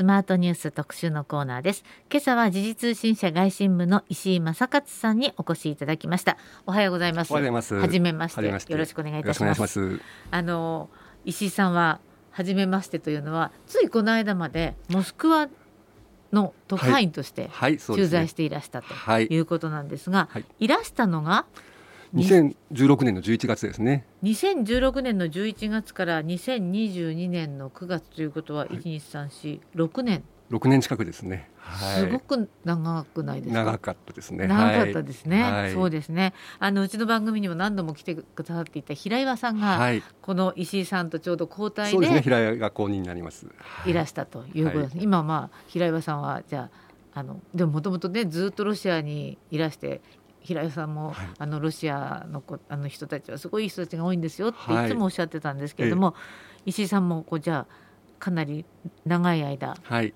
[0.00, 1.84] スマートニュース特集のコーナーです。
[2.10, 6.38] 今朝は時事通信社外信部の石井正勝さんにお越しいただきました。
[6.64, 7.30] おはようございます。
[7.30, 7.86] おはようございます。
[7.86, 8.42] はじめまして。
[8.42, 10.00] よろしくお願いいたします。
[10.30, 10.88] あの
[11.26, 12.00] 石井さんは
[12.30, 15.50] 初めましてというのはついこの間までモスクワ
[16.32, 17.50] の特派員として
[17.94, 19.38] 駐在していらしたとい。
[19.38, 20.66] うことなんですが、い。
[20.66, 21.44] らしたのが
[22.14, 24.04] 2016年の11月ですね。
[24.22, 30.24] 2016年の11月から2022年の9月ということは、はい、12346年。
[30.50, 34.48] 6年近くですね、はい、すごく長くないですか長かったですね。
[34.48, 36.34] 長かったですね、はい、そうですね。
[36.58, 42.22] あのうちの番組にも何度も来てくださっていた平岩さんが、はい、この石井さんとちょうど交代でそうですね。
[42.22, 43.46] 平岩が公認になります、
[43.86, 46.68] い、らしたということです、今まあ平岩さんはじゃ
[47.14, 50.00] ああのでももともとねずっとロシアにいらして
[50.40, 54.88] 平井さんも、はい、あのロシアのあの人たちはすごい人たちが多いんですよってい。
[54.88, 56.14] つもおっしゃってたんですけれども、は
[56.66, 57.74] い、石井さんもこうじゃあ
[58.18, 58.64] かなり
[59.04, 60.12] 長い間、はい、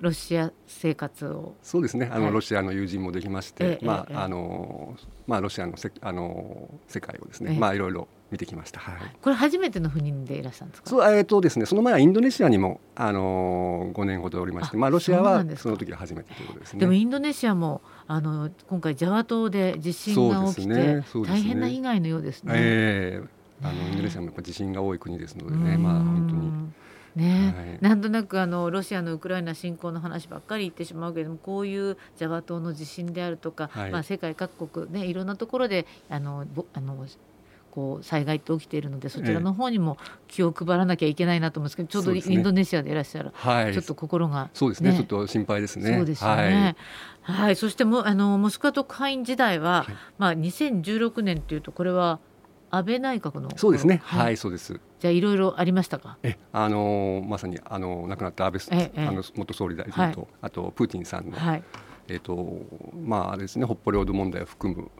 [0.00, 2.08] ロシア生活をそうですね。
[2.12, 10.90] あの、ロシアの友人もできまして、まああのまあ、ロシアのせあの世界をですね、まあ、いろいろ見てきました、はい、これ初めての赴任でいらっしゃるんですか？
[10.90, 16.80] そう、えーとですね、その前はインドネシアにも、あの5年ほどおりましてまあ、ロシアはその時は初めてということですね。
[16.80, 22.52] でもインドネシアもあの今回ジャワ島で地震が起きて、ね、大変な被害のようですね。
[22.56, 26.74] えー、あのインドネシアもやっぱ地震が多い国ですのでね、まあ本当に。
[27.16, 37.06] ね、はい、なんとなくあのロシアのウクライナ侵攻の話ばっかり言ってしまうけれどもこういうジャワ島の地震であるとか、はい、まあ、世界各国、ね、いろんなところであのあの
[37.74, 44.94] こう災害って起きているのでそちらの方にも気を配らなきゃいけないなと思うんですけど、ちょうどインドネシアでいらっしゃる、はい、ちょっと心が、そうですね。
[44.94, 45.96] ちょっと心配ですね。
[45.96, 46.76] そうですよね、
[47.22, 49.86] はい、はい、そしてもあのモスクワ特派員時代は、
[50.18, 52.20] まあ、2016年というとこれは
[52.70, 54.80] 安倍内閣のそうですね、はい、そうです。
[55.00, 56.16] じゃあいろいろありましたか？
[56.22, 61.62] えあのまさにあの亡くなった安倍あの元総理大臣と、はい、あとプーチンさんの、はい、
[62.06, 62.62] えっ、ー、と
[63.04, 64.90] まああれですね北方領土問題を含む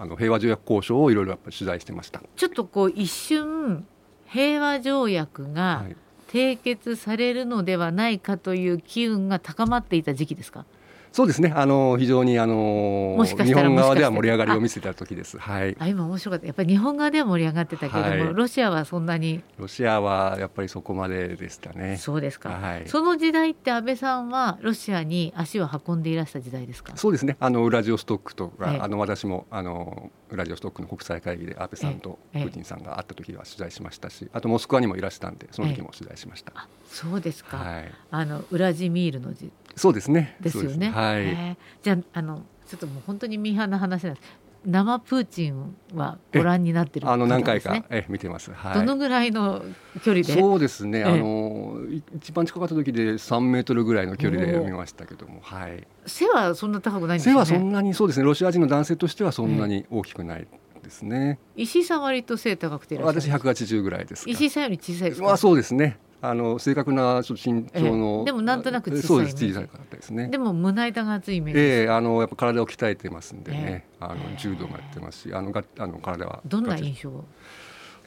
[0.00, 2.22] あの平和条約交渉をいろいろやっぱ取材してました。
[2.34, 3.86] ちょっとこう一瞬
[4.26, 5.84] 平和条約が
[6.32, 10.64] 締結されるのではないかという機運が高まっていた時期ですか、
[11.12, 11.52] そうですね。
[11.56, 15.38] あの非常にあの日本側では盛り上がりを見せた時です。
[15.38, 15.76] はい。
[15.78, 16.46] あ今面白かった。
[16.46, 19.42] やっぱり日本側では盛り上がってたけれども、はい、ロシアはそんなに。
[19.58, 21.96] ロシアはやっぱりそこまででしたね。
[21.96, 22.50] そうですか。
[22.50, 22.82] はい。
[22.86, 26.96] その時代って安倍さんはロシアに足を運んでいらした時代ですか？
[26.96, 27.36] そうですね。
[27.40, 36.68] あのウラジオストックとか、あの私もあのウラジオストックの国際会議で安倍さんとプーチンさんが会った時は取材しましたし、あとモスクワにもいらしたんでその時も取材しました。
[36.88, 37.56] そうですか。
[37.56, 37.92] はい。
[38.10, 40.36] あのウラジミールのじそうですね。
[40.40, 40.90] ですよね。
[40.90, 41.22] はい。
[41.22, 44.28] えー、じゃああのちょっともう本当にミーハーな話なんです。
[44.66, 49.62] 生プーチンはご覧になってる、ね、あの何回かえ見てます、はい、どのぐらいの
[50.02, 50.34] 距離で？
[50.34, 51.04] そうですね。
[51.04, 51.78] あの
[52.16, 57.32] 一番近かった時で3メートルぐらいの距離で見ましたけども、はい、背はそんな高くないんですね。
[57.32, 58.26] 背はそんなにそうですね。
[58.26, 60.46] ロシア人の男性としてはそんなに大きくない
[60.82, 70.28] ですね、石井さん割と背高くて私180ぐらいです石井さんより小さいですまあそうですねあの正確な身長の、えでもなんとなくそうです小さいかったですね。
[70.28, 71.60] でも胸板が厚いイメージ。
[71.60, 76.40] ええー、あのやっぱ体を鍛えてますんでね、えー、あの柔道もやってますしあのがあの体は。
[76.44, 77.24] どんな印象？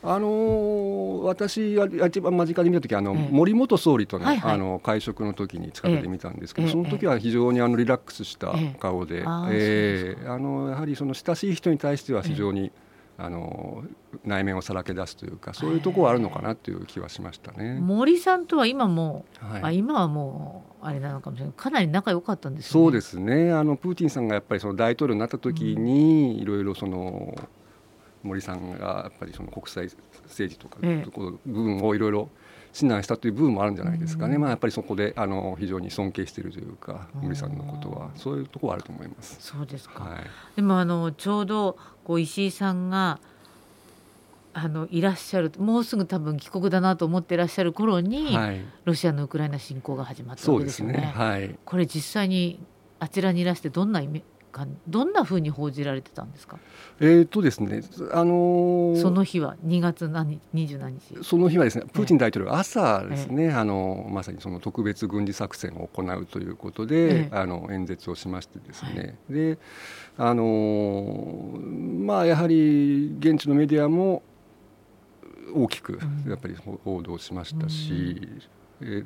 [0.05, 12.73] あのー、私が一番間近で見た時あの、ええ、森元総理とのあの会食の時に近くで見たんですけど、え、その時は非常にあのリラックスした顔で、ええー、あのやはりその親しい人に対しては非常に、
[13.23, 13.85] あの
[14.25, 17.79] 内面をさらけ出すというかそういうところはあるのかなという気はしましたね。
[17.79, 21.53] 森さんとは今も、はい、あ今はもうあれなのかもしれない。
[21.55, 23.53] かなり仲良かったんです、ね、そうですね。
[23.53, 27.33] あのプーチンさんがやっぱりその大統領になった時にいろいろその
[28.23, 29.85] 森さんがやっぱりその国際
[30.23, 32.29] 政治とかところ部分をいろいろ
[32.73, 39.37] 指南したという部分もあるんじゃないですかね、まあ、やっぱりそこであの非常に尊敬しているというか森さんのことはそういうところはあると思います。
[39.39, 40.23] そうですか、はい、
[40.55, 43.19] でもあのちょうどこう石井さんが
[44.55, 50.93] あのいらっしゃるもうすぐ多分帰国だなと思っていらっしゃる頃に、はい、ロシアのウクライナ侵攻が始まったわけですよね。
[50.93, 51.13] ね。
[51.15, 52.59] はい、これ実際に
[52.99, 56.57] あちらにいらしてどんなイメかどんなふうに報じられてたんですか？
[57.01, 57.81] えっとですね、
[58.13, 61.21] あのー、その日は2月何20何日？
[61.23, 69.57] その日はですね、プーチン大統領朝ですね、えー、あのまさにその特別軍事作戦を行うということで、えー、あの演説をしましてですね、はい、で、
[70.17, 74.23] あのー、まあやはり現地のメディアも
[75.53, 77.91] 大きくやっぱり報道しましたし。
[77.91, 78.41] うん
[78.81, 79.05] えー、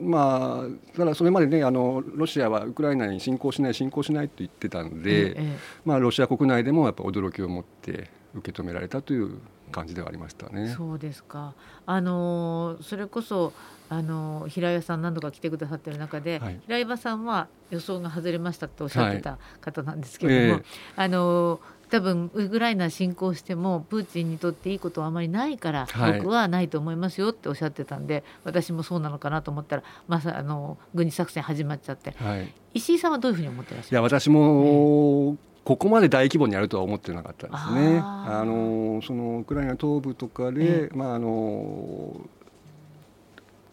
[0.00, 9.38] まあただそれまでねあのロシアはウクライナに侵攻しない侵攻しないと言ってたので、ええ、まあ、ロシア国内でもやっぱ驚きを持って受け止められたという
[9.70, 10.68] 感じではありましたね。
[10.76, 11.54] そうですか。
[11.86, 13.52] あのそれこそ
[13.88, 20.62] あの平岩さん何度か来てくださってる中で、はい、平岩さんは予想が外れましたとおっしゃってた方なんですけれども、はい
[20.96, 21.00] え。
[21.00, 21.60] ー、あの
[21.90, 32.16] 多分ウクライナ侵攻してもプーチンにとっていいことはあまりないから、はい、僕はないと思いますよっておっしゃってたんで私もそうなのかなと思ったらまさあの軍事作戦始まっちゃって、
[32.72, 37.98] 石井さんはどういうふうに思ってらっしゃるいや私も、えーここまで大規模にやるとは思ってなかったですね。
[37.98, 40.90] あのそのウクライナ東部とかで、え。
[40.94, 42.20] まああの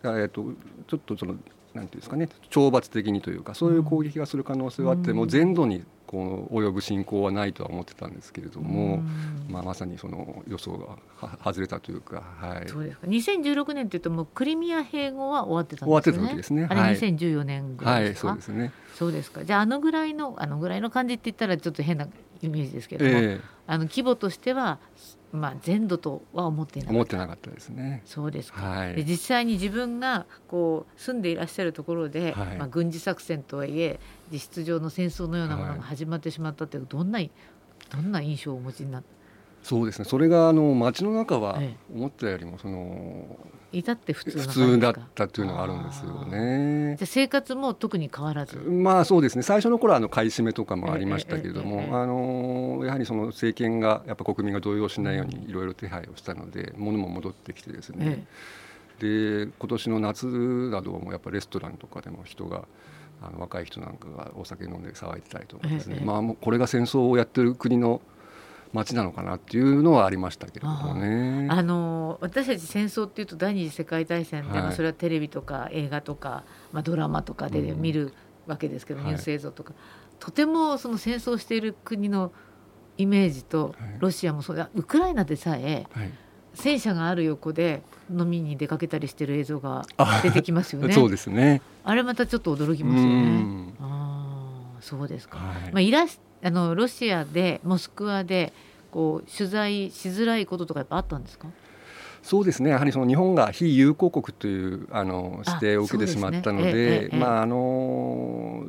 [0.04, 0.46] えっと
[0.88, 1.36] ちょっとその
[1.74, 9.02] なんていうんですかね懲罰的にというかそういう攻撃がする可能性はあって、うん、もう全土にこう及ぶ侵攻はないとは思ってたんですけれども、
[9.50, 10.98] まあ、まさにその予想が
[11.42, 13.08] 外れたというか、はい、そうですか。
[13.08, 15.88] 2016年というともうクリミア併合は終わってたんですね。
[15.88, 16.68] 終わってた時ですね。
[16.70, 18.74] あれ2014年ぐらいですか、はい、そうですね。
[18.94, 19.46] そうですか。
[19.46, 22.10] じゃああのぐらいのあのぐらいの感じって言ったらちょっと変な
[22.42, 24.80] イメージですけれども、えー、あの規模としては
[25.32, 26.94] まあ、全土とは思ってなかった。
[26.94, 28.02] 思ってなかったですね。
[28.06, 34.00] そうですか、はい、で実際に自分がこう住んでいらっしゃるところで、はい、まあ、軍事作戦とはいえ
[34.32, 37.20] 実質上の戦争のようなものが始まってしまったという、どんな
[37.90, 39.21] どんな印象をお持ちになった？
[39.64, 40.06] そうですね。
[40.06, 41.60] それがあの街の中は
[41.94, 43.38] 思ったよりもその、
[43.72, 46.96] いたって普通普通だったというのがあるんですよね。
[46.98, 48.58] じゃ生活も特に変わらず。
[48.58, 49.44] まあそうですね。
[49.44, 58.26] 最初の頃はあの買い占めとかもありましたけれども、あのやはりその政権がやっぱ国民が動揺しないようにいろいろ手配をしたので、物も戻ってきてですね。
[59.00, 62.68] で今年の夏などもやっぱレストランとかでも人が
[63.24, 68.02] あの若い人なんかがお酒飲んで騒いでたりとかですね、まあもうこれが戦争をやってる国の
[68.74, 71.48] 街なのかなっていうのはありましたけれどもね。
[71.50, 78.14] あの私たち戦争っていうと第二次世界大戦で、はい、それはテレビとか映画とか、まあ、ドラマとかで見る
[78.48, 82.32] わけですけど、うん、ニュース映像とか、はい、とてもその戦争している国の
[82.98, 86.12] イメージと、ロシアもそうだウクライナでさえ、はい、
[86.54, 89.86] 戦車がある横で飲みに出かけたりしてる映像が
[90.22, 90.94] 出てきますよね。
[90.94, 91.62] そうですね。
[91.84, 93.74] あれまたちょっと驚きますよね。
[93.80, 95.38] ああ、そうですか。
[95.72, 98.54] まあいらしあのロシアでモスクワで
[98.92, 101.48] こう取材しづらいこととかやっぱあったんですか？
[102.24, 108.66] そうですねやはりその日本が非友好国というあの指定を受けてしまったので、まああの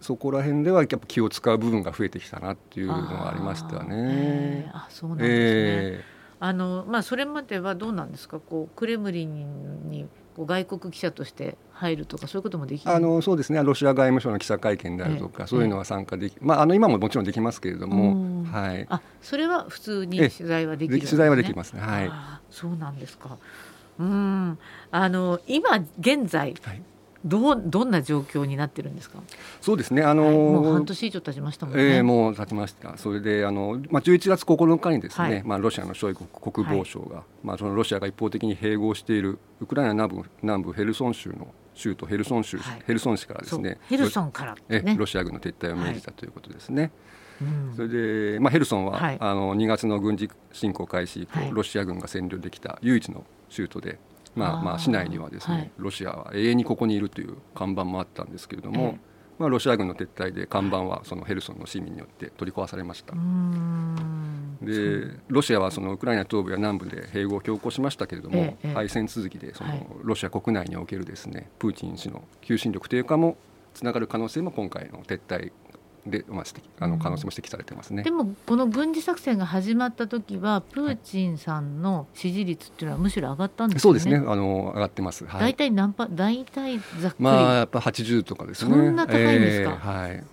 [0.00, 4.68] そこら辺ではやっぱ気を使う部分が増えてきたなっていうのがありましたね。
[4.74, 5.32] あそうなんですね。
[5.34, 8.40] えー、あのまあそれまではどうなんですか？
[8.40, 13.62] こうクレムリンに外国記者として入るとかそういうこともできあのそうですね。
[13.62, 22.10] ロシア外務省の記者会見であるとか、ええ、そういうのは参加でき、まあ、あの今ももちろんできますけれども、はい、あそれは普通に取材はできる、ね、取材はできますね、はい、
[22.50, 23.38] そうなんですか。
[23.98, 24.58] うん。
[24.90, 26.82] あの今現在、はい
[27.24, 29.18] どうどんな状況になってるんですか？
[29.60, 30.02] そうですね。
[30.02, 31.96] あのーはい、もう半年以上経ちましたもんね。
[31.96, 32.96] えー、もう経ちました。
[32.96, 43.78] それであのまあ11月9日にですね、はい、まあロシアのショイグ国防相が、はい、まあそのロシアが一方的に併合しているウクライナ南部南部ヘルソン州の州都ヘルソン州、ヘルソン市からですね。
[43.88, 46.90] ヘルソンから、ね、えロシア軍の撤退を命じたということですね。
[47.40, 53.98] うん、それで、まあ、ヘルソンは、はい、あの2月の軍事侵攻開始以降、ロシア軍が占領できた唯一の州都で
[54.34, 58.98] まあ、まあ市内にはですね、はい、ロシアは永遠にここにいるという看板もあったんですけれども、ええ、
[59.38, 63.14] まあ、ロシア軍の撤退で看板はそのヘルソンの市民によって取り壊されました。
[64.62, 73.36] でロシアはそのウクライナ東部や南部で併合を強行しましたけれども、え、敗戦続きでそのロシア国内におけるですねプーチン氏の求心力低下も
[73.74, 75.52] つながる可能性も今回の撤退
[76.06, 76.44] で、まあ、
[76.80, 84.16] あの可能性も指摘されてますね、でもこの軍事作戦が始まった時はプーチンさんの支持率っていうのはむしろ上がったんです、ね、そうですね。
[84.16, 87.24] あの上がってます、はい、大体何パ大体ざっくり。
[87.24, 88.74] まあやっぱ80とかですね。
[88.74, 90.24] そんな高いんですか、えー、はい。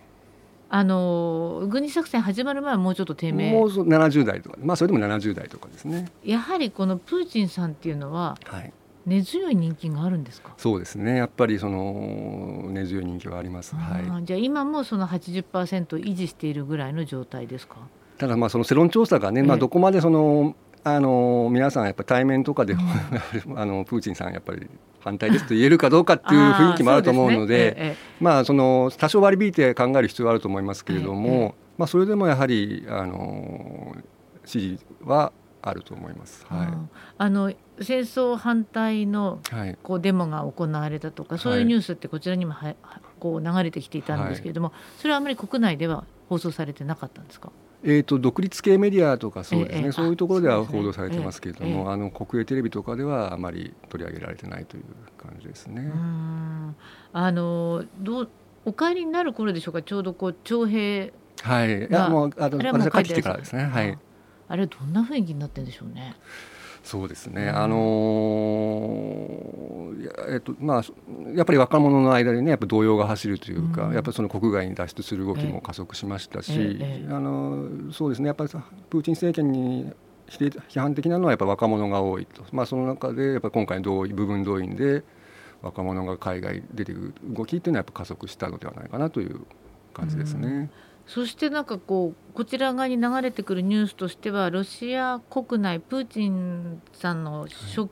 [0.72, 3.52] あの軍事作戦始まる前はもうちょっと低迷。
[3.52, 4.58] もう70代とか。
[4.62, 6.12] まあそれでも70代とかですね。
[6.24, 8.74] やはりこのプーチンさんっていうのは、はい、
[9.10, 10.54] 根強い人気があるんですか？
[10.58, 11.18] そうですね。
[11.18, 17.78] やっぱりその根強い人気はあります、はい、じゃあ今もその80%維持しているぐらいの状態ですか？
[18.20, 24.68] ただまあその世論調査がね、まあ、どこまでそのあの皆さんやっぱ対面とかで、うん、あのプーチンさんやっぱり
[25.02, 27.64] 反対ですと言えるかどうかっていう雰囲気もあると思うので、ね。
[27.64, 33.96] ええ、まあその多少割り引いて考える必要はあると思いますけれども、え、まあそれでもやはりあの
[34.46, 36.46] 支持はあると思います。
[36.48, 36.68] はい、
[37.18, 39.40] あの戦争反対の
[39.84, 42.76] こうデモが行われたとか、はい、そういうニュースってこちらにもは
[43.20, 47.52] こう流れてきていたんですけれども、はい、それはあまり国内では放送されてなかったんですか？
[47.82, 54.84] えーと、独立系メディアとかそうですね、えー、そういうところでは報道されてますけれども、えー、あの国営テレビとかではあまり取り上げられてないという
[55.18, 55.90] 感じですね。
[57.14, 58.30] あのどう
[58.66, 59.82] お帰りになる頃でしょうか？
[59.82, 61.88] ちょうどこう徴兵はい。
[61.88, 63.64] いやもうあの私が帰ってきてからですね。
[63.64, 63.98] はい
[64.50, 66.16] あれはどんな雰囲気になってるんでしょうね。
[66.84, 70.84] そうですね、あのー、えっとまあ、
[71.36, 76.80] やっぱり若者の間にねやっぱ動揺が走るというか、うん、やっぱりその国外に脱出する動きも加速しましたし、
[77.10, 78.28] あのそうですね。
[78.28, 78.50] やっぱり
[78.90, 79.92] プーチン政権に
[80.30, 85.04] 批判的なのはやっぱ若者が多いと、まあ、その中でやっぱ今回同意部分動員で
[85.62, 89.42] 若者が海外出てくる動きっていうのはやっぱ加速したのではないかなという
[89.94, 90.48] 感じですね。
[90.48, 90.72] うん
[91.10, 97.90] そしてなんかこうこちら側に流れてくるニュースとしてはロシア国内プーチンさんの、はい、側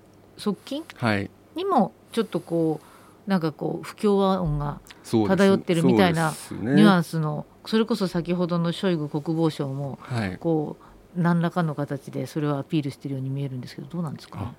[0.63, 2.79] 近、はい、にもちょっとこ
[3.27, 9.97] うなんかこう不協和音が漂ってるみたいなニュアンスのそれこそ先ほどのショイグ国防相も
[10.39, 10.83] こう
[11.17, 14.53] 何らかの形でそれをアピールしているように見えるんですけどどうなんですか、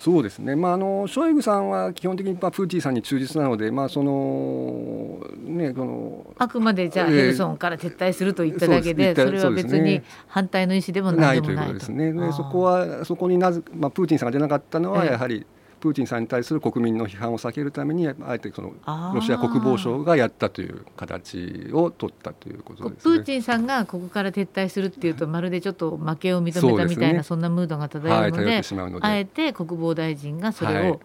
[0.00, 11.50] そうですね、まあ、あのショイグさんは基本的にまあプーチンさんに忠実なので、まあそのね、このあくまでじゃあヘルソンから撤退すると言っただけで、えー、それは別に反対の意思でもないと。
[11.50, 12.12] いうことですね。
[12.12, 18.72] でそこはそこになぜ、まあ、プーチンさんが出なかったのはやはり、えープーチンさんに対する国民の批判を避けるためにあえてその
[19.12, 29.06] ロシア国防省がやったという形を取ったということです、ね、プーチンさんがここから撤退するっていうとまるでちょっと負けを認めたみたいなそ、ね,、んなムードが漂うのではい、ので。
[29.06, 31.00] あえて国防大臣がそれを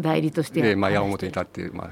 [0.00, 1.86] 代理としてや、はい、まあ、矢面に立って、まあ、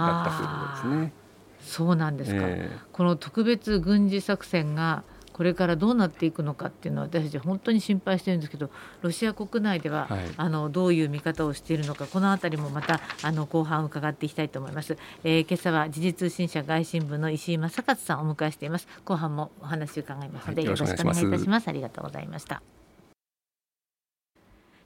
[0.00, 1.12] やったということですね。
[1.60, 8.70] そうなんですか、えー、この特別軍事作戦がこれからどうなっていくのかっていうのは私たち本当に心配してるんですけど
[9.02, 18.86] ロシア国内では、はい、あのどういう見方をしているのかこの辺りもまたあの後半伺っていきたいと思います、えー、今朝は時事通信社外信部の石井正勝さんをお迎えしています。
[19.04, 21.68] 後半もお話を伺いますので、はい、よろしくお願いいたします。
[21.68, 22.62] ありがとうございました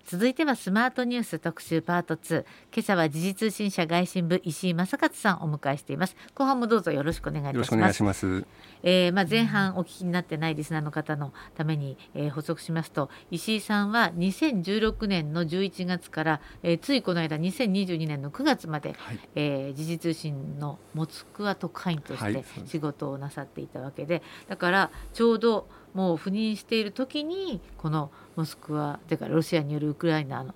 [0.06, 6.14] 続いてはスマートニュース特集パート2今朝は時事通信社外信部石井正勝さんをお迎えしています。
[6.36, 8.04] 後半もどうぞよろしくお願いいたします。
[8.04, 8.46] ます。
[8.84, 30.54] えー、まあ前半お聞きになってないリスナーの方のために、えー、補足しますと石井さんは2016年の11月から、えー、ついこの間2022年の9月まで、はい、えー、時事通信のモスクワ特派員として仕事をなさっていたわけで、はい、だからちょうどもう赴任している時にこの「モスクワだからロシアによるウクライナの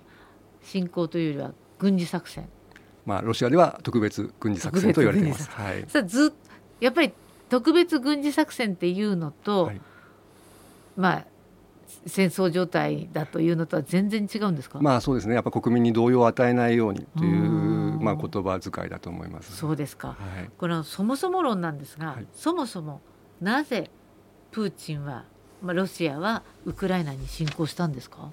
[0.61, 2.47] 侵攻というよりは軍事作戦
[3.07, 5.49] まあロシアでは特別軍事作戦と言われています。
[5.49, 6.31] はい、さず
[6.79, 7.11] やっぱり
[7.49, 9.81] 特別軍事作戦っていうのと、はい、
[10.95, 11.25] まあ
[12.05, 14.79] 戦争状態だというのとは全然違うんですか？
[14.79, 15.33] まあそうですね。
[15.33, 19.55] やっぱ国民に動揺を与えないようにというまあ言葉遣いだと思います。
[19.57, 20.09] そうですか。
[20.09, 20.13] は
[20.45, 23.01] い、これはそもそも論なんですが、はい、そもそも
[23.41, 23.89] なぜ
[24.51, 25.23] プーチンは
[25.61, 28.29] まあ、ロシアはウクライナに侵攻したんですか？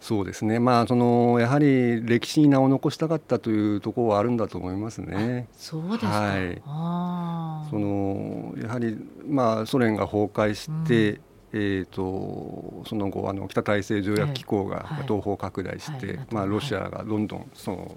[0.00, 5.48] そうですね、まあ、そのやはり歴史に名を残したかったというところはあるんだと思いますね。
[5.52, 11.20] そうですか、はい、あそのやはり、まあ、ソ連が崩壊して、うん。
[11.52, 16.16] えーと、その後あの北大西洋条約機構が東方拡大して、はい。
[16.16, 17.96] はい、まあ、ロシアがどんどんその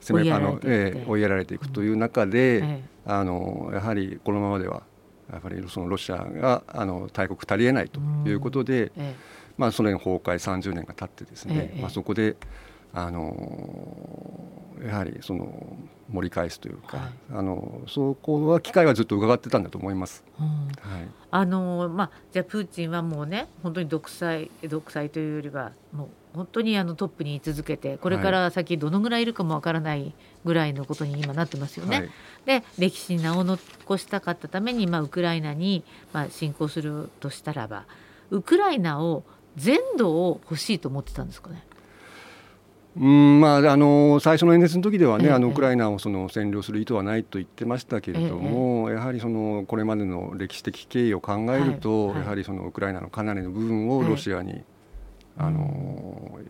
[0.00, 2.66] 攻めあの、えー、追いやられていくという中で、うん。
[2.66, 2.84] え。
[3.06, 4.82] あのやはりこのままでは
[5.32, 9.14] やっぱりそのロシアがあの大国足りえないということで、ええ、
[9.56, 12.36] まあ、ソ連崩壊30年が経ってですね、え、まあ、そこで
[12.96, 13.26] あの
[14.82, 15.76] やはりその
[16.10, 20.24] 盛り返すというか、はい、あのそこは機会はずっと伺ってたんだと思います。
[20.40, 30.14] うん、はい、あのまあじゃあプーチンはもうね本当に独裁独裁というよりはもう本当にあのトップに居続けてこれから先どのぐらいいるかもわからない
[30.46, 31.98] ぐらいのことに今なってますよね。
[31.98, 32.10] はい、
[32.46, 35.84] で歴史に名を残したかったために、まあ、ウクライナに、
[36.14, 37.84] まあ、侵攻するとしたらば
[38.30, 39.22] ウクライナを
[39.56, 41.62] 全土を欲しいと思ってたんですかね。
[42.98, 54.62] うんまあ、あの最初の演説の時ではね、ええ、あのウクライナをその占領する意図はないと言ってましたけれども、え、やはりそのこれまでの歴史的経緯を考えると、はいはい、やはりそのウクライナのかなりの部分をロシアに、
[55.36, 56.40] あの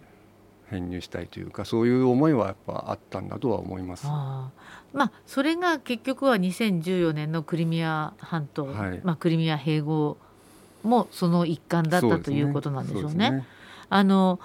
[0.71, 4.05] 編入したいというかそういう思いはやっぱあったんだとは思います。
[4.07, 4.51] あ
[4.93, 10.17] まあ、それが結局は2014年のクリミア半島、はい、まあ、クリミア併合
[10.83, 13.31] もその一環だった、ということなんでしょうね。
[13.31, 13.47] ね。
[13.89, 14.41] あの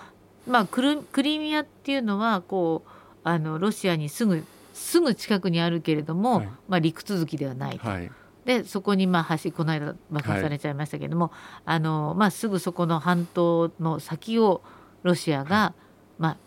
[0.48, 2.90] まあ、クルクリミアっていうのはこう
[3.24, 4.44] あのロシアにすぐ
[4.74, 7.88] すぐ近くにあるけれども、はい、まあ、陸続きではないと。
[7.88, 8.12] はい。
[8.46, 11.32] でそこにまあ橋この間爆破されちゃいましたけれども、は
[11.74, 14.64] い、あのまあ、すぐそこの半島の先を
[15.04, 15.74] ロシアが、
[16.18, 16.38] まあ、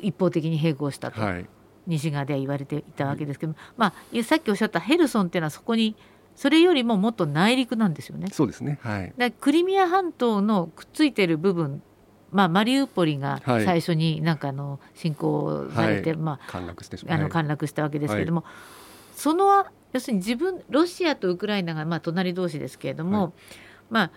[0.00, 1.46] 一方的に併合したと、はい、
[1.86, 5.94] 西側では言われていたわけですけど、まあ、さっきおっしゃったヘルソンっていうのはそこに
[6.36, 8.28] それよりももっと内陸なんですよね。
[8.32, 11.82] そうですね、はい、だクリミア半島のくっついてる部分
[12.32, 23.32] まあ、マリウポリが最初になんかあの侵攻されて、はい、まあ、陥落してあの陥落したわけですけれども、はい、その要するに自分ロシアとウクライナがまあ隣同士ですけれども、
[23.90, 24.10] まあ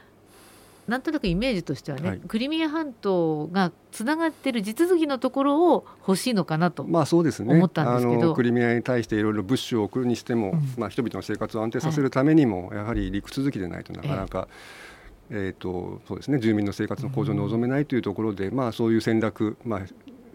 [0.88, 7.54] なんとなくイメージとしてはね、はい、クリミア半島がつながってる地続きのところを欲しいのかなとまあそうですね。
[7.54, 14.93] 思ったんですけど、クリミアに対していろいろ物資を送るにしても、うん、まあ、人々の生活を安定させるためにも、はい、やはり陸続きでないとなかなか、えー、
[15.30, 19.82] えーとそうですね、住民の生活の向上を望めないというところで、うん、まあ、そういう戦略、まあ、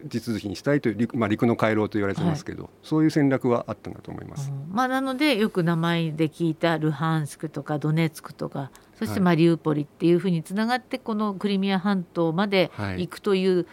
[0.07, 13.67] 地続きにしたいという陸,、まあ、陸の回廊と言われてますけど、はい、そういう戦略はあったんだと思います、うん、まあ、なのでよく名前で聞いたルハンスクとかドネツクとかそしてマリウポリっていうふうにつながってこのクリミア半島まで行くという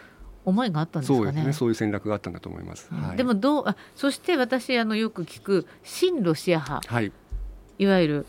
[0.46, 1.24] 思いがあったんですかね。
[1.26, 1.54] そうですね。
[1.54, 2.94] そういう戦略があったんだと思います。
[2.94, 7.12] はい、でもどうあそして私あのよく聞く親ロシア派、はい、
[7.80, 8.26] いわゆる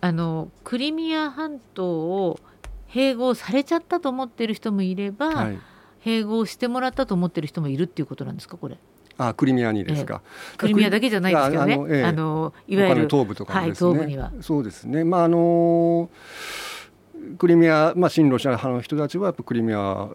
[0.00, 2.40] あのクリミア半島を
[2.88, 5.58] 併合されちゃったと思ってる人もいれば、はい、
[6.04, 8.78] 併合してもらったと思ってる人もいるっていうことなんですかこれ？
[9.18, 14.32] あクリミアにですか、ええ、クリミアだけじゃないですけどね、あの、ええ、あのいわゆる東部とか、ね、はい、東部には。
[14.40, 16.08] そうですね、まああの
[17.36, 20.08] クリミア、まあ、親ロシア派の人たちはやっぱクリミア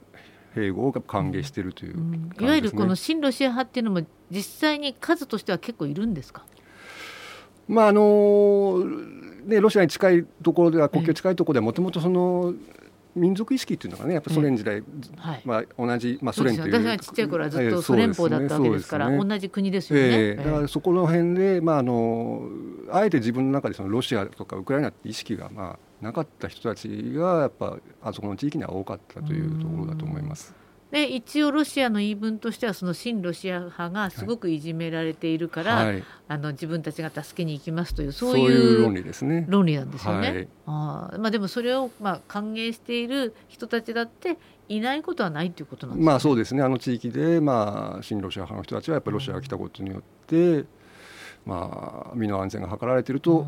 [0.56, 2.20] 併合が歓迎しているという、ね。
[2.38, 4.02] うん、いわゆるこの親ロシア派っていうのも
[4.32, 6.44] 実際に数としては結構いるんですか？
[7.68, 8.84] まああの
[9.46, 12.54] ね、ロシアに近いところでは国境近いところではもともとその
[13.16, 14.84] 民族意識っていうのがねやっぱソ連時代、
[15.18, 16.74] はい、まあ、同じ、まあ、ソ連という。
[16.74, 22.50] 私がちっちゃい頃はずっとソ連邦だったわけですから、同じ国ですよね、えー、だからそこの辺で、まあ、あの
[22.92, 30.54] あえて自分の中でそのロシアとかウクライナって意識が、まあ、なかった人たちがやっぱあそこの地域には多かったというところだと思います。
[30.96, 39.46] で一応ロシアの言い分としてはその親ロシア派がすごくいじめられているから、はい、あの自分たちが助けに行きますというそういう論理ですね。
[39.50, 40.30] 論理なんですよね。
[40.30, 44.38] はい、あまあ、でもそれをまあ歓迎している人たちだって
[44.70, 46.64] いないことはないということなんです、ね、まあそうですね。
[46.64, 50.68] あの地域で、まあ、親ロシア派の人たちはやっぱりロシアが来たことによって、うん、
[51.46, 53.46] まあ、身の安全が図られていると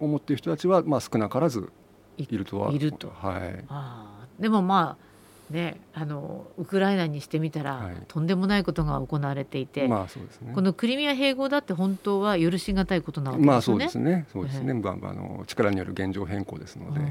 [0.00, 1.70] 思っている人たちは、まあ、少なからず
[2.16, 2.72] いるとは。
[2.72, 5.07] いると、はい、あでもまあ
[5.50, 13.52] ね、あのウクライナにしてみたら、はい、とんでもないことが行われていて、まあそうですね、このクリミア併合だって本当は許し難いことなわけですね。
[13.52, 14.26] まあそうですね。
[14.32, 14.74] そうですね。
[14.74, 17.08] まあ、あの力による現状変更ですので、はい。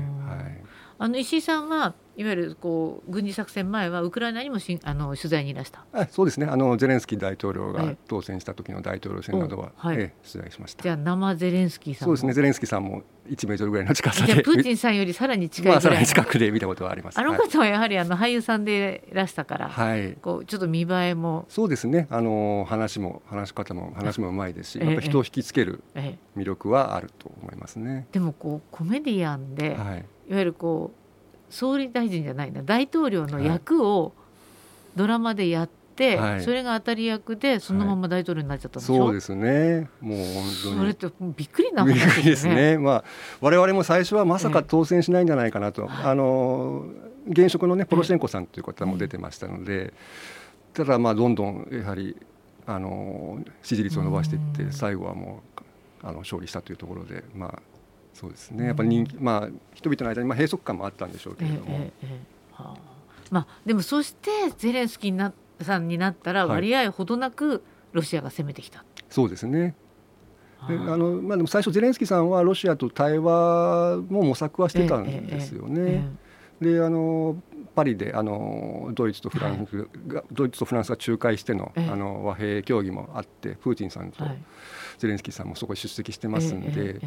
[1.00, 5.86] あの石井さんはいわゆるこう軍事作戦前はウクライナにもしあの取材にいらした？
[5.94, 6.48] あそうですね。
[6.48, 10.82] あのゼレンスキー大統領が当選した時の大統領選などは、はい、え取材しました。
[10.82, 12.34] じゃあ生ゼレンスキーさんそうですね。
[12.34, 14.42] ゼレンスキーさんも1メートルぐらいの近さで。
[14.42, 17.20] プーチンさんよりさらに近いまあ、さらに近くで見たことはあります。
[17.20, 21.46] あの方はやはりあの俳優さんでいらしたから、はい、こうちょっと見栄えも。
[21.50, 22.08] そうですね。
[22.10, 25.84] あの話も話し方も話もうまいですし、やっぱ人を引きつける
[26.36, 34.14] 魅力はあると思いますね、でもこうコメディアンで、はい、いわゆるこう総理大臣じゃないな大統領の役を
[34.96, 39.90] ドラマでやって、はい、それが当たり役でそのまま大統領になっちゃったんでしょ、はい、そうですね。
[40.00, 40.78] もう本当に。
[40.78, 42.24] それってびっくりな話ですね。
[42.24, 42.78] ですね。
[42.78, 43.04] まあ
[43.42, 46.86] 我々も最初はまさか当選しないんじゃないかなと、えー、あの
[47.28, 49.94] 現職のねポロシェンコさんという方も出てましたので、
[50.74, 52.16] ただまあどんどんやはり
[52.66, 57.62] あの支持率を伸ばしていって最後はもうあの勝利したというところでまあ
[58.14, 58.68] そうですね。
[58.68, 61.66] やっぱり人気、まあ、人々の間にまあ閉塞感もあったんでしょうけれども。
[61.70, 62.78] えーえーはあ。
[63.30, 68.80] まあ、でもそしてゼレンスキーなさんになったら割合ほどなくロシアが攻めてきた。
[68.80, 69.76] はい、そうですね。
[70.68, 76.10] であのまあ、でも最初ゼレンスキーさんはロシアと対話も模索はしてたんですよね。
[76.60, 77.38] であの
[77.76, 84.26] パリであのドイツとフランスが、はい、ドイツとフランスが仲介しての,、あの和平協議もあってプーチンさんと
[84.98, 87.00] ゼレンスキーさんもそこに出席してますんで。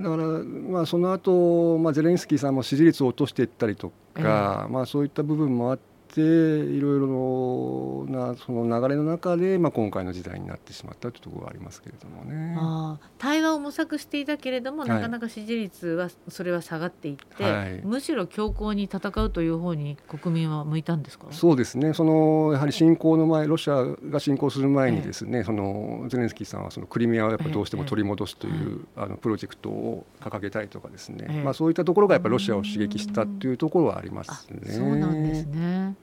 [0.00, 5.78] だから、まあ、その後、まあゼレンスキーさんも支持率を落としていったりとか、まあ、そういった部分もあっ
[6.12, 12.54] てていろいろなその流れの中で、まあ、今回の時代になってしまったというところがありますけれどもね。
[12.58, 21.26] あ対話を模索していたけれども、なかなか支持率はそれは下がっていって、はい、むしろ強硬に戦うという方に国民は向いたんですか？
[21.30, 21.94] そうですね。
[21.94, 34.72] そのやはり侵攻の前ロシアが侵攻する前にですね、ええ、そのゼレンスキーさんはそのクリミアをやっぱどうしても取り戻すという、え、あのプロジェクトを掲げたいとかですね、まあ、そういったところがやっぱりロシアを刺激したというところはありますね。
[34.72, 35.96] そうなんですね。
[35.98, 36.01] へ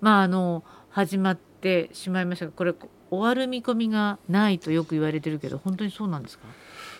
[0.00, 2.74] まああの始まってしまいましたがこれ
[3.10, 6.44] 終わる見込みがないとよく言われてるけど本当にそうなんですか？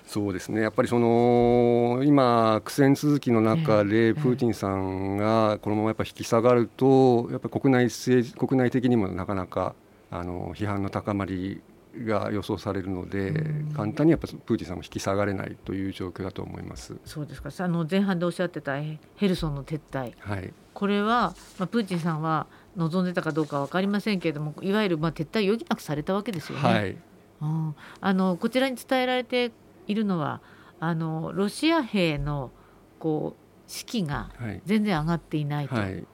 [0.06, 0.60] そうですね。
[0.60, 9.74] やっぱりその今苦戦続きの中でプーチンさんがこのままやっぱ引き下がるとやっぱり国内政治国内的にもなかなか
[10.10, 11.62] あの批判の高まり
[12.04, 13.32] が予想されるので、
[13.76, 16.96] 簡単にやっぱプーチンさんも引き下がれないという状況だと思います。
[17.04, 17.50] そうですか。
[17.56, 26.62] あの前半でおっしゃってたヘルソンの撤退、はい、これはまあプーチンさんは望んでたかどうかわかりませんけれども、いわゆるまあ撤退余儀なくされたわけですよね。
[26.62, 26.96] はい、
[27.40, 29.52] うん、あのこちらに伝えられて
[29.86, 30.40] いるのは、
[30.80, 32.50] あのロシア兵の
[32.98, 34.30] こう士気が
[34.66, 35.74] 全然上がっていないと。
[35.76, 36.04] はい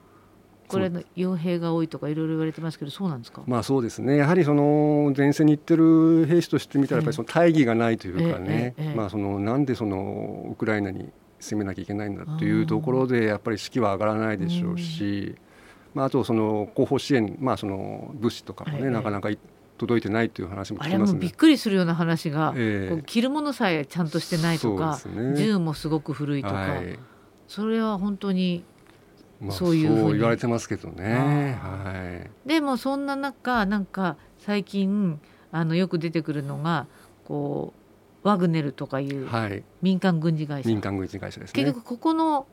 [0.71, 3.43] これの傭兵が多いとかいろいろ言われてますけどそうなんですか？
[3.45, 4.17] まあそうですね。
[4.17, 15.35] やはりその前線に行ってる兵士としてみたらやっぱりその大義がないというかね、まあそのなんでそのウクライナに攻めなきゃいけないんだというところでやっぱり士気は上がらないでしょうし、
[15.95, 19.31] まああとその後方支援まあその物資とかもね、なかなか
[19.79, 26.99] 届いてないという話も聞きます、ね、びっくりするような話が、えー、着るものさえちゃんとしてないとか、ね、銃もすごく古いとか、はい、
[27.49, 28.63] それは本当に
[29.49, 30.19] そういうふうに。
[30.19, 31.59] 言われてますけどね。
[31.63, 35.19] はい、でもそんな中なんか最近
[35.51, 36.87] あのよく出てくるのが
[37.25, 37.80] こう
[38.23, 39.29] ワグネルとかいう
[39.83, 41.63] 民間軍事会社、民間軍事会社ですね。
[41.63, 42.47] 結局ここの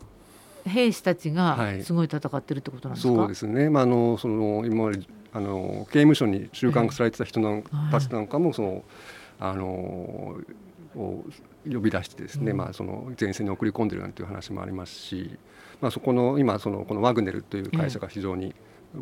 [0.65, 3.13] 兵士たちがすごい戦ってるってことなんですか？
[3.13, 3.69] そうですね。
[3.69, 4.99] まああのその今まで
[5.33, 8.83] あの刑務所に収監されてた人のたちなんかもその、
[9.39, 9.65] あの
[10.95, 11.25] を
[11.65, 15.37] 呼び出してですね、まあその前線に送り込んでるなんていう話もありますし。
[15.79, 18.55] まあ、そこの今そのこのワグネルという会社が非常に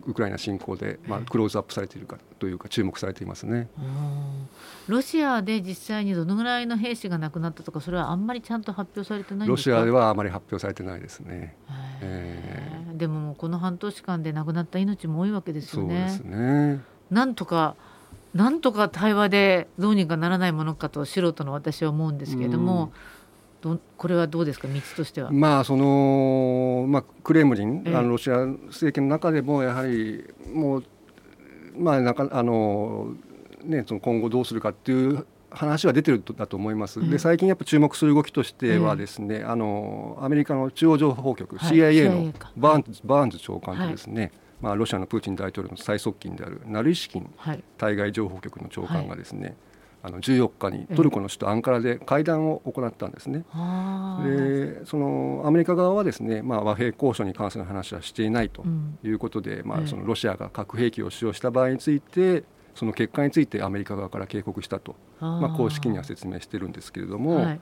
[0.05, 3.67] ウクライナ侵攻で、まあ、クローズアップされているかというか注目されていますね。
[4.87, 11.55] ロシアで実際にどのぐらいの兵士が亡くなったとかそれはあんまりちゃんと発表されてないロシアではあまり発表されてないですね。
[12.01, 16.07] えー、でもこの半年間で亡くなった命も多いわけですよね。
[16.09, 17.75] そうですねなんとか
[18.33, 22.91] なんとか対話でどうにかならないものかと素人の私は思うんですけれども。
[23.65, 24.67] どこれはどうですか？
[24.67, 25.31] 道としては。
[25.31, 30.23] まあそのまあクレムリン、あのロシア政権の中でもやはり
[30.53, 30.83] もう
[31.75, 33.15] まあなんかあの
[33.63, 37.09] ねその今後どうするかっていう話は出てるだと思います。
[37.09, 47.33] で最近やっぱ注目する動きとしてはですね、あのアメリカの中央情報局、はい、CIA のバーンズ、バーンズ長官とですね、はい、まあロシアのプーチン大統領の最側近であるナルイシキン
[47.77, 49.55] 対外情報局の長官がですね、
[50.05, 53.43] あの14日にトルコの首都アンカラで会談を行ったんですね。
[54.23, 58.63] でそのアメリカ側はですね、まあ、和平交渉に関する話はしていないと
[59.03, 62.43] いうことで、うん、まあ、そのロシアが核兵器を使用した場合について
[62.75, 64.95] その結果についてアメリカ側から警告したと。
[65.19, 67.37] まあ、公式には説明してるんですけれども。
[67.37, 67.59] はい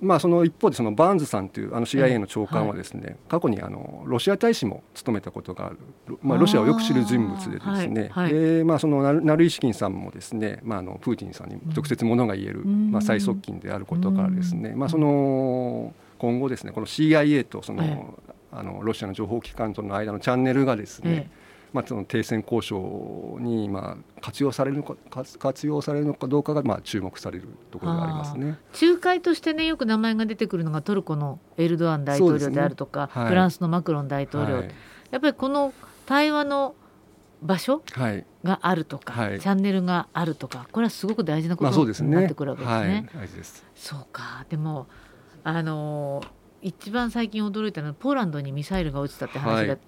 [0.00, 5.78] まあ、その一方でそのバーンズさんというあの CIA の長官はですね、はい、過去にあのロシア大使も務めたことがある、
[6.22, 8.34] まあ、ロシアをよく知る人物でですね、はい。
[8.34, 18.18] はい、まあ、そのナルイシキンさんもですね、まあ、あのプーチンさんに直接ものが言える、まあ、最側近であることからですね、まあ、その今後ですねこの CIA とその、
[18.52, 21.30] あのロシアの情報機関との間のチャンネルがですね、
[21.72, 24.96] まあ、その停戦交渉にまあ活用されるのか
[25.38, 28.58] 活用されるのかどうかがまあ注目されるところがありますね。
[28.80, 33.12] 仲介としてねよく名前が出てくるのがトルコのエルドアン大統領であるとか、ね。
[33.12, 34.70] はい、フランスのマクロン大統領、はい、
[35.10, 35.72] やっぱりこの
[36.06, 36.74] 対話の
[37.42, 37.82] 場所
[38.44, 43.08] があるとか、はい、チャンネルがあるとかこれはすごく大事なことになってくるわけですね。
[43.14, 44.44] まあ、そう、ね、そうか。
[44.48, 44.86] でも
[45.44, 46.22] あの
[46.62, 49.78] 一番最近驚いたのはポーランドにミサイルが落ちたって話が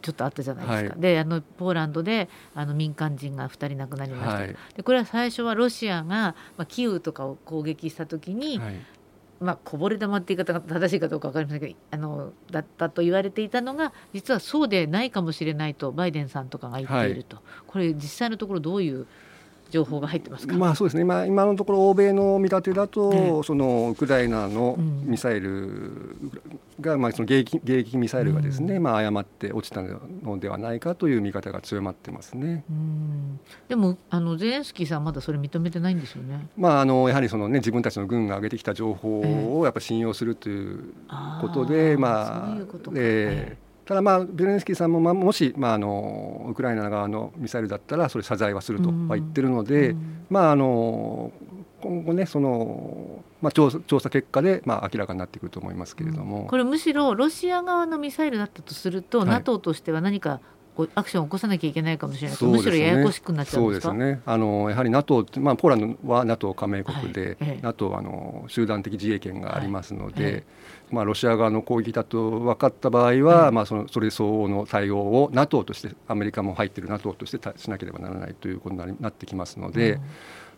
[0.00, 8.76] ちょっとあったじゃないですか、はい、であのポーランドであの民間人が2人亡くなりました、はい、でこれは最初はロシアが、まあ、キーウとかを攻撃した時に、はい、
[9.40, 19.06] まあ、こぼれ玉って言い方が正しいかどうか分かりませんけどあのだったと言われていたのが実はそうでないかもしれないとバイデンさんとかが言っていると、これ実際のところどういう
[19.70, 26.16] 情報が入ってますか、まあ、そうですね、まあ、今のところ欧米の見立てだと、ね、そのウクライナのミサイル
[26.80, 40.94] が、まあ、その迎撃迎撃ミサイルがですね、うん、まあ、誤って落ちたのではないかという見方が強まってますね、うん、でもあのゼレンスキーさんまだそれ認めてないんですよね、まあ、あのやはりその、ね、自分たちの軍が上げてきた情報をやっぱ信用するという
[41.40, 51.32] ことで、えー、まあそういうことか、えーただ、まあ、ベレンスキーさんも、まあ、もし、まあ、あのウクライナ側のミサイルだったらそれ謝罪はするとは言ってるので、うん、まあ、あの
[51.80, 60.40] 今後ねその、まあ、調査調査結果で、まあ、明らかになってくると思いますけれども、うん、これむしろロシア側のミサイルだったとすると、はい、NATO としては何か
[60.94, 63.88] アクションを起こさなきゃいけないかもしれない、ね、むしろややこしくなっちゃうんですか？
[63.88, 64.20] そうですね。
[64.26, 70.44] あのやはり NATO まあ、ポーランドは NATO 加盟国で、はい、NATO はあの集団的自衛権がありますので、はい。
[70.90, 80.00] まあ、ロシア側の攻撃だと分かった場合は、まあ、そのそれ相応の対応を NATO としてアメリカも入っている NATO としてしなければならないということになってきますので。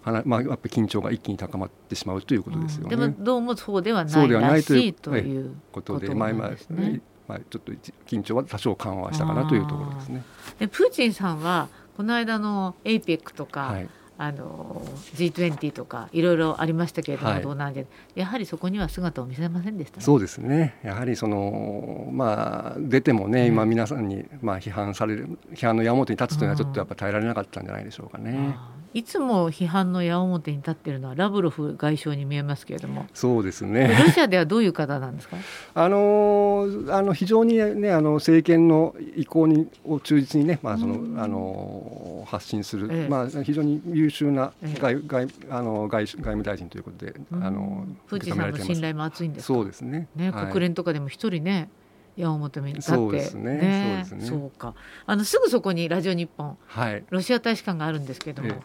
[0.02, 2.88] まあ、やっぱり緊張が一気に高まってしまうということですよね。
[2.88, 7.72] でもどうもそうではないらしいということで、まあ、今、ね、まあ、ちょっと
[8.06, 10.24] 緊張は多少緩和したかなというところですね。
[10.58, 13.88] でプーチンさんはこの間の APEC とか、はい、
[14.18, 14.82] あの
[15.14, 20.76] G20 とかいろいろありましたけれども、はい、どうなんでやはりそこには姿を見せませんでした、ね、そうですね。
[20.82, 28.56] やはりそのまあ出てもね、今皆さんにまあ批判される批判の矢面に立つというのはちょっとやっぱ耐えられなかったんじゃないでしょうかね。
[28.92, 33.06] いつも批判の矢面に立っているのはラブロフ外相に見えますけれども。
[33.14, 33.96] そうですね。
[34.04, 35.36] ロシアではどういう方なんですか？
[35.74, 51.70] あのあの非常に、ね、あの政権の意向にを忠実にね、まあそのあの発信する、ええ、まあ、非常に優秀な外,、え、外あの外外務大臣ということで、あのプーチンさんの信頼も厚いんですそうですねね、はい、国連とかでも一人ね
[52.16, 54.38] 矢面に立ってそうですねねそうですね。
[54.40, 54.74] そうか。
[55.06, 58.62] あのすぐそこにラジオ日本、はい、ロシア大使館があるんですけれども、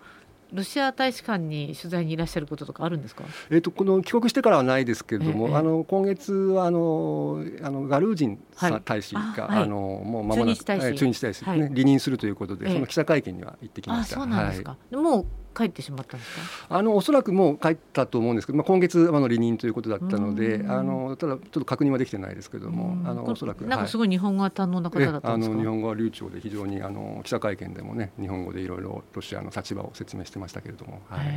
[0.55, 3.23] ロシア大使館に取材にいらっしゃることとかあるんですか？
[3.49, 14.17] えっ、とこの帰国してからはないですけれども、ええ、あの今月はあのあのガルージンさ、はい、大使があのもうまもなく中日大使、ね、はい、離任するということで、その記者会見には行ってきました。
[14.17, 14.77] あそうなんですか。
[14.91, 16.35] もう帰ってしまったんです
[16.67, 16.77] か？
[16.77, 31.27] あのおそらくもう帰ったと思うんですけど、まあ、今月あの離任ということだったのであのただちょっと確認はできてないですけどもあのおそらくなんかすごい日本語が堪能な方だったんですか、あの日本語は流暢で非常にあの記者会見でもね日本語でいろいろロシアの立場を説明してましたけれども、はい、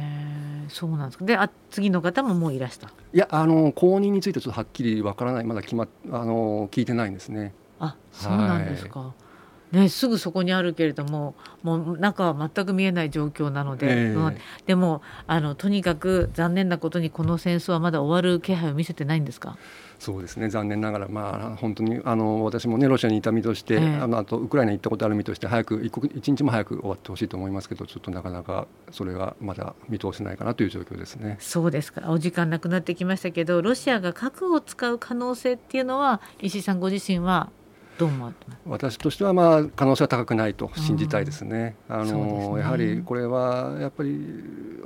[0.68, 1.24] そうなんですか。
[1.24, 2.88] であ次の方ももういらした？
[2.88, 7.54] いやあの後任についてちょっとはっきりわからないまだ決まあの聞いてないんですね。
[7.78, 9.28] あそうなんですか、はい
[9.72, 14.35] ね、すぐそこにあるけれどももう中は全く見えない状況なので、えー、
[14.66, 19.59] でもあのとにかく残念なことにこの戦争はまだ終わる気配を見せてないんですか？
[19.98, 20.48] そうですね。
[20.48, 31.37] 残念ながら、まあ、本当にあの私も、ね、ロシアにいた身として、えー、あのあとウクライナに行ったことある身として早く一刻一日も早く終わってほしいと思いますけどちょっとなかなかそれはまだ見通せないかなという状況ですね。
[31.40, 32.11] そうですか。
[32.12, 37.50] お時間なくなってきましたけどロシアが核を使う可能性っていうのは石井さんご自身は
[37.99, 38.33] どう思
[38.67, 41.75] 私としてはまあ可能性は高くないと信じたいですね。
[41.89, 44.21] あの、ね、やはりこれはやっぱり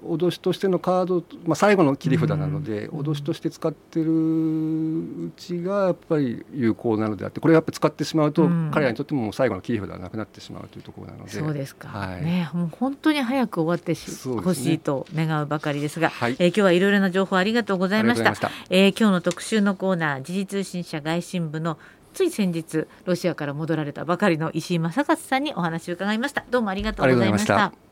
[0.02, 11.30] 脅しとしてのカード、まあ、最後の切り札なので、脅しとして使ってるうちがやっぱり有効なのであってこれやっぱ使ってしまうと、彼らにとっても最後の切り札がなくなってしまうというところなので。
[11.30, 12.48] そうですか、はい、ね。
[12.54, 18.32] もう本当に早く終わってほ、ね、しいと願うばかりですが、はい、えー、今日はいろいろな情報ありがとうございました。
[18.70, 21.78] えー、今日の特集のコーナー時事通信社外新部の
[22.12, 26.44] つい先日ロシアから戻られたばかりの石井正勝さんにお話を伺いました。
[26.50, 27.91] どうもありがとうございました。